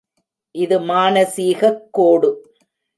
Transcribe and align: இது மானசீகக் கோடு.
இது 0.55 0.79
மானசீகக் 0.79 1.81
கோடு. 1.91 2.31